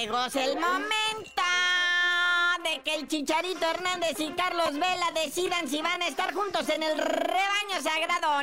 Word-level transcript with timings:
llegó 0.00 0.16
el 0.34 0.54
momento 0.54 0.99
que 2.84 2.94
el 2.94 3.08
Chicharito 3.08 3.66
Hernández 3.66 4.18
y 4.18 4.32
Carlos 4.32 4.72
Vela 4.72 5.10
decidan 5.14 5.68
si 5.68 5.82
van 5.82 6.00
a 6.02 6.06
estar 6.06 6.32
juntos 6.32 6.68
en 6.68 6.82
el 6.82 6.96
rebaño 6.98 7.82
sagrado. 7.82 8.42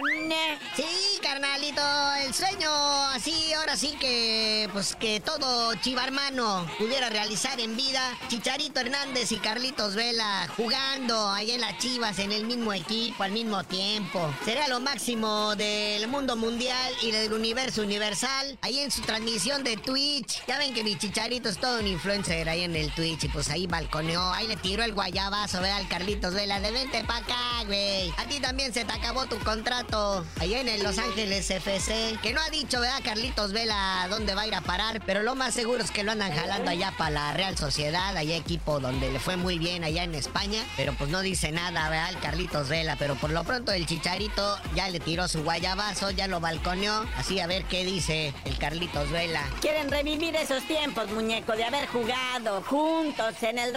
Sí, 0.75 1.19
carnalito, 1.21 1.81
el 2.25 2.33
sueño 2.33 2.69
así, 3.13 3.53
ahora 3.53 3.75
sí 3.75 3.95
que, 3.99 4.69
pues 4.73 4.95
que 4.95 5.19
todo 5.19 5.73
chivarmano 5.75 6.69
pudiera 6.77 7.09
realizar 7.09 7.59
en 7.59 7.75
vida. 7.75 8.17
Chicharito 8.27 8.79
Hernández 8.79 9.31
y 9.31 9.37
Carlitos 9.37 9.95
Vela 9.95 10.47
jugando 10.55 11.29
ahí 11.29 11.51
en 11.51 11.61
las 11.61 11.77
chivas 11.77 12.19
en 12.19 12.31
el 12.31 12.45
mismo 12.45 12.73
equipo 12.73 13.23
al 13.23 13.31
mismo 13.31 13.63
tiempo. 13.63 14.33
Sería 14.43 14.67
lo 14.67 14.79
máximo 14.79 15.55
del 15.55 16.07
mundo 16.07 16.35
mundial 16.35 16.93
y 17.01 17.11
del 17.11 17.33
universo 17.33 17.81
universal. 17.81 18.57
Ahí 18.61 18.79
en 18.79 18.91
su 18.91 19.01
transmisión 19.01 19.63
de 19.63 19.77
Twitch. 19.77 20.45
Ya 20.47 20.57
ven 20.57 20.73
que 20.73 20.83
mi 20.83 20.97
Chicharito 20.97 21.49
es 21.49 21.57
todo 21.57 21.79
un 21.79 21.87
influencer 21.87 22.49
ahí 22.49 22.63
en 22.63 22.75
el 22.75 22.91
Twitch 22.93 23.25
y 23.25 23.29
pues 23.29 23.49
ahí 23.49 23.67
balconeó, 23.67 24.16
ahí 24.33 24.47
le 24.47 24.55
tiró 24.57 24.83
el 24.83 24.93
guayabazo, 24.93 25.61
ve 25.61 25.71
al 25.71 25.87
Carlitos 25.87 26.33
Vela 26.33 26.59
de 26.59 26.71
vente 26.71 27.03
pa' 27.03 27.17
acá, 27.17 27.63
güey. 27.65 28.13
A 28.17 28.25
ti 28.25 28.39
también 28.39 28.73
se 28.73 28.85
te 28.85 28.93
acabó 28.93 29.25
tu 29.25 29.37
contrato 29.39 30.25
ahí 30.39 30.53
en 30.53 30.67
el 30.67 30.83
Los 30.83 30.97
Ángeles 30.97 31.49
FC. 31.49 32.17
Que 32.21 32.33
no 32.33 32.41
ha 32.41 32.49
dicho, 32.49 32.79
¿verdad, 32.79 32.99
Carlitos 33.03 33.51
Vela, 33.53 34.07
dónde 34.09 34.35
va 34.35 34.41
a 34.41 34.47
ir 34.47 34.55
a 34.55 34.61
parar? 34.61 35.01
Pero 35.05 35.23
lo 35.23 35.35
más 35.35 35.53
seguro 35.53 35.83
es 35.83 35.91
que 35.91 36.03
lo 36.03 36.11
andan 36.11 36.33
jalando 36.33 36.71
allá 36.71 36.93
para 36.97 37.09
la 37.11 37.33
Real 37.33 37.57
Sociedad, 37.57 38.15
allá 38.15 38.35
equipo 38.35 38.79
donde 38.79 39.11
le 39.11 39.19
fue 39.19 39.37
muy 39.37 39.59
bien 39.59 39.83
allá 39.83 40.03
en 40.03 40.15
España. 40.15 40.63
Pero 40.75 40.93
pues 40.93 41.09
no 41.09 41.21
dice 41.21 41.51
nada, 41.51 41.89
¿verdad? 41.89 42.09
El 42.09 42.19
Carlitos 42.19 42.69
Vela. 42.69 42.95
Pero 42.97 43.15
por 43.15 43.31
lo 43.31 43.43
pronto 43.43 43.71
el 43.71 43.85
Chicharito 43.85 44.57
ya 44.75 44.89
le 44.89 44.99
tiró 44.99 45.27
su 45.27 45.43
guayabazo, 45.43 46.11
ya 46.11 46.27
lo 46.27 46.39
balconeó. 46.39 47.05
Así 47.17 47.39
a 47.39 47.47
ver 47.47 47.65
qué 47.65 47.85
dice 47.85 48.33
el 48.45 48.57
Carlitos 48.57 49.11
Vela. 49.11 49.43
Quieren 49.61 49.89
revivir 49.89 50.35
esos 50.35 50.63
tiempos, 50.63 51.09
muñeco, 51.11 51.53
de 51.53 51.65
haber 51.65 51.87
jugado 51.87 52.61
juntos 52.63 53.41
en 53.41 53.59
el 53.59 53.73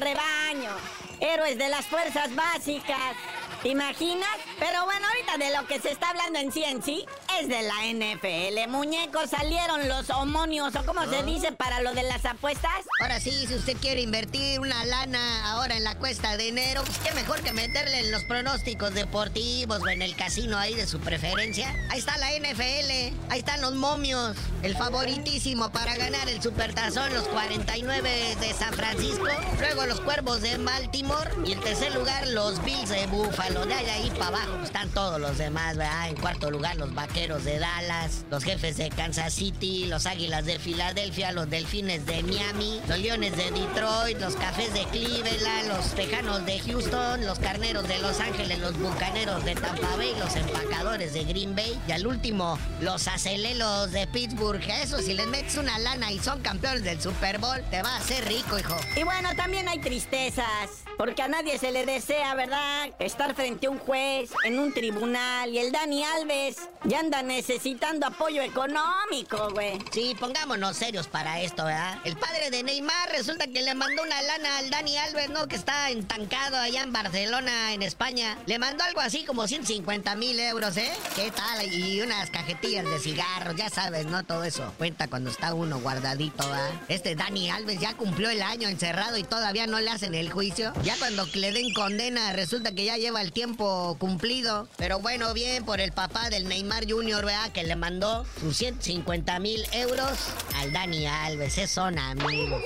Héroes 1.21 1.59
de 1.59 1.69
las 1.69 1.87
fuerzas 1.87 2.35
básicas. 2.35 3.17
¿Te 3.63 3.69
imaginas? 3.69 4.29
Pero 4.59 4.87
bueno, 4.87 5.07
ahorita 5.07 5.37
de 5.37 5.55
lo 5.55 5.67
que 5.67 5.81
se 5.81 5.91
está 5.91 6.09
hablando 6.11 6.39
en 6.39 6.51
sí 6.51 6.65
en 6.65 6.83
sí 6.83 7.05
es 7.39 7.49
de 7.49 7.63
la 7.63 7.85
NFL. 7.93 8.71
Muñecos, 8.71 9.29
salieron 9.29 9.87
los 9.87 10.09
homonios, 10.09 10.75
o 10.77 10.87
como 10.87 11.07
se 11.07 11.23
dice 11.25 11.53
para 11.53 11.83
lo 11.83 11.93
de 11.93 12.03
las 12.03 12.25
apuestas. 12.25 12.73
Ahora 13.03 13.21
sí, 13.21 13.47
si 13.47 13.55
usted 13.55 13.77
quiere 13.77 14.01
invertir 14.01 14.61
una 14.61 14.83
lana 14.87 15.53
ahora 15.53 15.77
en 15.77 15.85
la 15.85 15.95
cuesta 15.97 16.39
de 16.39 16.49
enero, 16.49 16.83
pues 16.87 16.97
qué 16.99 17.13
mejor 17.13 17.43
que 17.43 17.53
meterle 17.53 17.99
en 18.01 18.11
los 18.11 18.25
pronósticos 18.25 18.95
deportivos 18.95 19.83
o 19.83 19.89
en 19.89 20.01
el 20.01 20.17
casino 20.17 20.57
ahí 20.57 20.75
de 20.75 20.87
su 20.87 20.99
preferencia. 20.99 21.75
Ahí 21.91 21.99
está 21.99 22.17
la 22.17 22.31
NFL, 22.33 23.15
ahí 23.29 23.41
están 23.41 23.61
los 23.61 23.75
momios, 23.75 24.39
el 24.63 24.75
favoritísimo 24.75 25.71
para 25.71 25.97
ganar 25.97 26.31
el 26.31 26.43
supertazón, 26.43 27.13
los 27.13 27.29
49 27.29 28.37
de 28.41 28.55
San 28.55 28.73
Francisco, 28.73 29.29
luego 29.59 29.85
los 29.85 30.01
cuervos 30.01 30.41
de 30.41 30.57
Baltimore 30.57 31.31
y 31.45 31.53
en 31.53 31.61
tercer 31.61 31.95
lugar 31.95 32.27
los 32.29 32.63
Bills 32.65 32.89
de 32.89 33.07
Buffalo. 33.07 33.50
De 33.51 33.91
ahí 33.91 34.11
para 34.11 34.29
abajo 34.29 34.63
están 34.63 34.89
todos 34.91 35.21
los 35.21 35.37
demás, 35.37 35.77
¿verdad? 35.77 36.09
En 36.09 36.15
cuarto 36.15 36.53
lugar 36.53 36.77
los 36.77 36.95
vaqueros 36.95 37.45
de 37.45 37.59
Dallas, 37.59 38.25
los 38.31 38.45
jefes 38.45 38.77
de 38.77 38.91
Kansas 38.91 39.35
City, 39.35 39.87
los 39.87 40.07
águilas 40.07 40.45
de 40.45 40.61
Filadelfia, 40.61 41.33
los 41.33 41.51
delfines 41.51 42.07
de 42.07 42.23
Miami, 42.23 42.81
los 42.87 42.99
leones 43.01 43.37
de 43.37 43.51
Detroit, 43.51 44.21
los 44.21 44.37
cafés 44.37 44.73
de 44.73 44.85
Cleveland, 44.85 45.67
los 45.69 45.95
tejanos 45.97 46.47
de 46.47 46.61
Houston, 46.61 47.27
los 47.27 47.41
carneros 47.41 47.89
de 47.89 47.99
Los 47.99 48.21
Ángeles, 48.21 48.61
los 48.61 48.79
bucaneros 48.79 49.45
de 49.45 49.57
Tampa 49.57 49.97
Bay, 49.97 50.15
los 50.19 50.37
empacadores 50.37 51.13
de 51.13 51.25
Green 51.25 51.57
Bay 51.57 51.77
y 51.89 51.93
al 51.93 52.07
último 52.07 52.57
los 52.81 53.09
acelelos 53.09 53.91
de 53.91 54.07
Pittsburgh. 54.07 54.63
Eso 54.81 54.99
si 55.01 55.15
les 55.15 55.27
metes 55.27 55.57
una 55.57 55.77
lana 55.81 56.13
y 56.13 56.21
son 56.21 56.41
campeones 56.41 56.85
del 56.85 57.01
Super 57.01 57.39
Bowl, 57.39 57.63
te 57.71 57.83
va 57.83 57.97
a 57.97 57.99
hacer 57.99 58.27
rico, 58.29 58.59
hijo. 58.59 58.77
Y 58.97 59.03
bueno, 59.03 59.31
también 59.35 59.69
hay 59.69 59.81
tristezas, 59.81 60.85
porque 60.97 61.23
a 61.23 61.29
nadie 61.29 61.59
se 61.59 61.73
le 61.73 61.85
desea, 61.85 62.35
¿verdad? 62.35 62.91
Estar 63.01 63.35
frente 63.41 63.69
a 63.69 63.71
un 63.71 63.79
juez, 63.79 64.31
en 64.45 64.59
un 64.59 64.71
tribunal, 64.75 65.49
y 65.49 65.57
el 65.57 65.73
Dani 65.73 66.05
Alves 66.05 66.57
ya 66.85 67.01
anda 67.01 67.23
necesitando 67.23 68.07
apoyo 68.07 68.43
económico, 68.43 69.49
güey. 69.53 69.79
Sí, 69.93 70.15
pongámonos 70.21 70.77
serios 70.77 71.09
para 71.09 71.41
esto, 71.41 71.65
¿verdad? 71.65 71.99
El 72.05 72.19
padre 72.19 72.51
de 72.51 72.63
Neymar 72.63 73.11
resulta 73.13 73.47
que 73.47 73.63
le 73.63 73.75
mandó 73.75 74.03
una 74.03 74.21
lana 74.21 74.59
al 74.59 74.69
Dani 74.69 74.95
Alves, 74.99 75.31
¿no? 75.31 75.49
Que 75.49 75.57
está 75.57 75.89
entancado 75.89 76.59
allá 76.59 76.83
en 76.83 76.93
Barcelona, 76.93 77.73
en 77.73 77.83
España. 77.83 78.37
Le 78.45 78.59
mandó 78.59 78.85
algo 78.85 79.01
así 79.01 79.25
como 79.25 79.49
150 79.49 80.15
mil 80.17 80.39
euros, 80.39 80.77
¿eh? 80.77 80.93
¿Qué 81.17 81.31
tal? 81.31 81.73
Y 81.73 82.03
unas 82.03 82.29
cajetillas 82.29 82.85
de 82.85 82.99
cigarros, 82.99 83.57
ya 83.57 83.71
sabes, 83.71 84.05
¿no? 84.05 84.23
Todo 84.25 84.45
eso 84.45 84.71
cuenta 84.77 85.09
cuando 85.09 85.31
está 85.31 85.55
uno 85.55 85.81
guardadito, 85.81 86.47
¿verdad? 86.47 86.71
Este 86.89 87.15
Dani 87.15 87.49
Alves 87.49 87.81
ya 87.81 87.95
cumplió 87.95 88.29
el 88.29 88.43
año 88.43 88.69
encerrado 88.69 89.17
y 89.17 89.25
todavía 89.25 89.67
no 89.67 89.81
le 89.81 89.89
hacen 89.89 90.15
el 90.15 90.31
juicio. 90.31 90.75
Ya 90.83 90.99
cuando 90.99 91.25
le 91.33 91.53
den 91.53 91.73
condena, 91.73 92.35
resulta 92.35 92.75
que 92.75 92.85
ya 92.85 92.99
lleva 92.99 93.23
el 93.23 93.30
tiempo 93.33 93.97
cumplido. 93.99 94.69
Pero 94.77 95.01
bueno, 95.01 95.33
bien 95.35 95.65
por 95.65 95.81
el 95.81 95.93
papá 95.93 96.31
del 96.31 96.49
Neymar 96.49 96.91
Junior, 96.91 97.25
¿verdad? 97.25 97.51
Que 97.53 97.65
le 97.65 97.77
mandó 97.77 98.25
sus 98.41 98.57
150 98.57 99.39
mil 99.41 99.65
euros 99.73 100.19
al 100.57 100.73
Dani 100.73 101.07
Alves. 101.07 101.59
Es 101.59 101.71
son 101.71 101.99
amigos. 101.99 102.63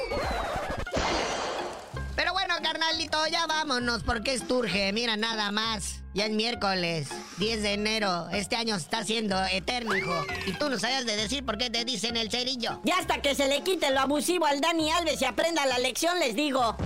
Pero 2.16 2.32
bueno, 2.32 2.54
carnalito, 2.62 3.18
ya 3.26 3.46
vámonos 3.46 4.02
porque 4.02 4.34
es 4.34 4.46
turge. 4.46 4.92
Mira, 4.92 5.16
nada 5.16 5.50
más. 5.50 6.00
Ya 6.14 6.26
es 6.26 6.30
miércoles, 6.30 7.08
10 7.38 7.62
de 7.62 7.72
enero. 7.72 8.28
Este 8.30 8.54
año 8.54 8.76
está 8.76 9.02
siendo 9.02 9.36
eterno. 9.46 9.94
Y 10.46 10.52
tú 10.52 10.70
no 10.70 10.78
sabes 10.78 11.04
de 11.06 11.16
decir 11.16 11.44
por 11.44 11.58
qué 11.58 11.70
te 11.70 11.84
dicen 11.84 12.16
el 12.16 12.30
cerillo. 12.30 12.80
Ya 12.84 12.98
hasta 12.98 13.20
que 13.20 13.34
se 13.34 13.48
le 13.48 13.62
quite 13.62 13.90
lo 13.90 14.00
abusivo 14.00 14.46
al 14.46 14.60
Dani 14.60 14.92
Alves 14.92 15.20
y 15.20 15.24
aprenda 15.24 15.66
la 15.66 15.78
lección, 15.78 16.20
les 16.20 16.36
digo. 16.36 16.76